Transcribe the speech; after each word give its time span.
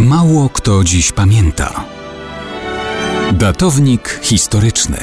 Mało 0.00 0.48
kto 0.48 0.84
dziś 0.84 1.12
pamięta. 1.12 1.84
Datownik 3.32 4.20
historyczny 4.22 4.96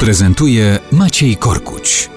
prezentuje 0.00 0.78
Maciej 0.92 1.36
Korkuć. 1.36 2.10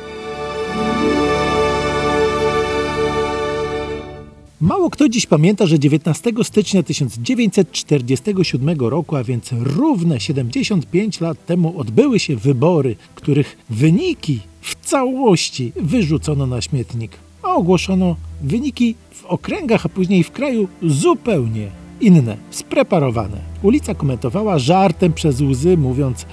Mało 4.61 4.89
kto 4.89 5.09
dziś 5.09 5.25
pamięta, 5.25 5.65
że 5.65 5.79
19 5.79 6.31
stycznia 6.43 6.83
1947 6.83 8.79
roku, 8.79 9.15
a 9.15 9.23
więc 9.23 9.49
równe 9.51 10.19
75 10.19 11.21
lat 11.21 11.45
temu, 11.45 11.79
odbyły 11.79 12.19
się 12.19 12.35
wybory, 12.35 12.95
których 13.15 13.57
wyniki 13.69 14.39
w 14.61 14.85
całości 14.85 15.71
wyrzucono 15.75 16.47
na 16.47 16.61
śmietnik, 16.61 17.11
a 17.43 17.53
ogłoszono 17.53 18.15
wyniki 18.41 18.95
w 19.11 19.25
okręgach, 19.25 19.85
a 19.85 19.89
później 19.89 20.23
w 20.23 20.31
kraju 20.31 20.67
zupełnie 20.83 21.84
inne, 22.01 22.37
spreparowane. 22.49 23.37
Ulica 23.63 23.95
komentowała 23.95 24.59
żartem 24.59 25.13
przez 25.13 25.41
łzy, 25.41 25.77
mówiąc, 25.77 26.25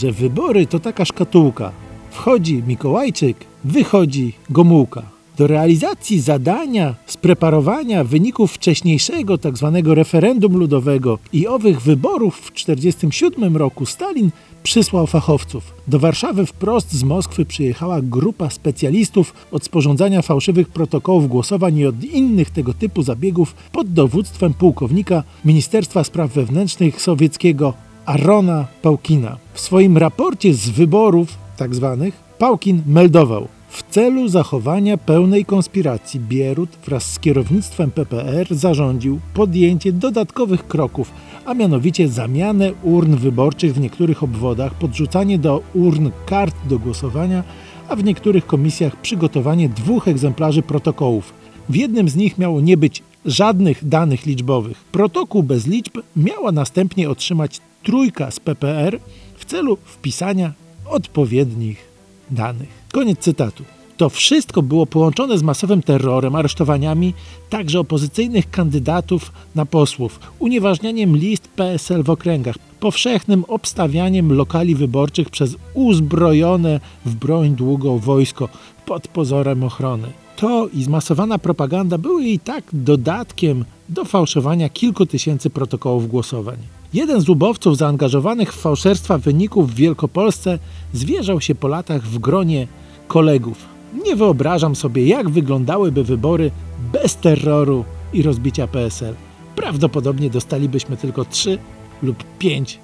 że 0.00 0.12
wybory 0.12 0.66
to 0.66 0.80
taka 0.80 1.04
szkatułka. 1.04 1.72
Wchodzi 2.10 2.62
Mikołajczyk, 2.66 3.36
wychodzi 3.64 4.32
Gomułka. 4.50 5.02
Do 5.38 5.46
realizacji 5.46 6.20
zadania 6.20 6.94
spreparowania 7.06 8.04
wyników 8.04 8.52
wcześniejszego 8.52 9.38
tzw. 9.38 9.82
referendum 9.84 10.56
ludowego 10.56 11.18
i 11.32 11.46
owych 11.46 11.82
wyborów 11.82 12.36
w 12.36 12.50
1947 12.50 13.56
roku 13.56 13.86
Stalin 13.86 14.30
przysłał 14.68 15.06
fachowców. 15.06 15.74
Do 15.86 15.98
Warszawy 15.98 16.46
wprost 16.46 16.92
z 16.92 17.02
Moskwy 17.02 17.44
przyjechała 17.44 18.00
grupa 18.02 18.50
specjalistów 18.50 19.34
od 19.52 19.64
sporządzania 19.64 20.22
fałszywych 20.22 20.68
protokołów 20.68 21.28
głosowań 21.28 21.76
i 21.76 21.86
od 21.86 22.04
innych 22.04 22.50
tego 22.50 22.74
typu 22.74 23.02
zabiegów 23.02 23.54
pod 23.72 23.92
dowództwem 23.92 24.54
pułkownika 24.54 25.22
Ministerstwa 25.44 26.04
Spraw 26.04 26.32
Wewnętrznych 26.32 27.02
sowieckiego 27.02 27.74
Arona 28.06 28.66
Pałkina. 28.82 29.36
W 29.54 29.60
swoim 29.60 29.96
raporcie 29.98 30.54
z 30.54 30.68
wyborów 30.68 31.28
tak 31.56 31.74
zwanych 31.74 32.14
Pałkin 32.38 32.82
meldował 32.86 33.48
w 33.68 33.90
celu 33.90 34.28
zachowania 34.28 34.96
pełnej 34.96 35.44
konspiracji 35.44 36.20
Bierut 36.20 36.70
wraz 36.86 37.12
z 37.12 37.18
kierownictwem 37.18 37.90
PPR 37.90 38.54
zarządził 38.54 39.20
podjęcie 39.34 39.92
dodatkowych 39.92 40.66
kroków, 40.66 41.10
a 41.44 41.54
mianowicie 41.54 42.08
zamianę 42.08 42.72
urn 42.82 43.16
wyborczych 43.16 43.74
w 43.74 43.80
niektórych 43.80 44.22
obwodach, 44.22 44.74
podrzucanie 44.74 45.38
do 45.38 45.62
urn 45.74 46.10
kart 46.26 46.56
do 46.68 46.78
głosowania, 46.78 47.44
a 47.88 47.96
w 47.96 48.04
niektórych 48.04 48.46
komisjach 48.46 48.96
przygotowanie 48.96 49.68
dwóch 49.68 50.08
egzemplarzy 50.08 50.62
protokołów. 50.62 51.32
W 51.68 51.76
jednym 51.76 52.08
z 52.08 52.16
nich 52.16 52.38
miało 52.38 52.60
nie 52.60 52.76
być 52.76 53.02
żadnych 53.26 53.88
danych 53.88 54.26
liczbowych. 54.26 54.84
Protokół 54.92 55.42
bez 55.42 55.66
liczb 55.66 55.98
miała 56.16 56.52
następnie 56.52 57.10
otrzymać 57.10 57.60
trójka 57.82 58.30
z 58.30 58.40
PPR 58.40 58.98
w 59.36 59.44
celu 59.44 59.78
wpisania 59.84 60.52
odpowiednich 60.86 61.88
danych. 62.30 62.68
Koniec 62.92 63.18
cytatu. 63.18 63.64
To 63.96 64.08
wszystko 64.08 64.62
było 64.62 64.86
połączone 64.86 65.38
z 65.38 65.42
masowym 65.42 65.82
terrorem, 65.82 66.36
aresztowaniami 66.36 67.14
także 67.50 67.80
opozycyjnych 67.80 68.50
kandydatów 68.50 69.32
na 69.54 69.66
posłów, 69.66 70.20
unieważnianiem 70.38 71.16
list 71.16 71.48
PSL 71.48 72.02
w 72.02 72.10
okręgach, 72.10 72.54
powszechnym 72.80 73.44
obstawianiem 73.48 74.32
lokali 74.32 74.74
wyborczych 74.74 75.30
przez 75.30 75.56
uzbrojone 75.74 76.80
w 77.06 77.14
broń 77.14 77.50
długą 77.50 77.98
wojsko 77.98 78.48
pod 78.86 79.08
pozorem 79.08 79.64
ochrony. 79.64 80.08
To 80.36 80.68
i 80.74 80.82
zmasowana 80.82 81.38
propaganda 81.38 81.98
były 81.98 82.24
i 82.24 82.38
tak 82.38 82.64
dodatkiem 82.72 83.64
do 83.88 84.04
fałszowania 84.04 84.68
kilku 84.68 85.06
tysięcy 85.06 85.50
protokołów 85.50 86.08
głosowań. 86.08 86.77
Jeden 86.94 87.20
z 87.20 87.28
łubowców 87.28 87.76
zaangażowanych 87.76 88.52
w 88.52 88.60
fałszerstwa 88.60 89.18
wyników 89.18 89.70
w 89.70 89.74
Wielkopolsce 89.74 90.58
zwierzał 90.92 91.40
się 91.40 91.54
po 91.54 91.68
latach 91.68 92.02
w 92.02 92.18
gronie 92.18 92.66
kolegów. 93.08 93.66
Nie 94.04 94.16
wyobrażam 94.16 94.76
sobie, 94.76 95.06
jak 95.06 95.30
wyglądałyby 95.30 96.04
wybory 96.04 96.50
bez 96.92 97.16
terroru 97.16 97.84
i 98.12 98.22
rozbicia 98.22 98.66
PSL. 98.66 99.14
Prawdopodobnie 99.56 100.30
dostalibyśmy 100.30 100.96
tylko 100.96 101.24
3 101.24 101.58
lub 102.02 102.24
5%. 102.40 102.78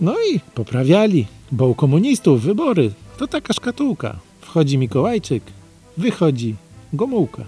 No 0.00 0.14
i 0.32 0.40
poprawiali, 0.54 1.26
bo 1.52 1.66
u 1.66 1.74
komunistów 1.74 2.42
wybory 2.42 2.90
to 3.18 3.26
taka 3.26 3.52
szkatułka. 3.52 4.16
Wchodzi 4.40 4.78
Mikołajczyk, 4.78 5.42
wychodzi 5.96 6.54
Gomułka. 6.92 7.44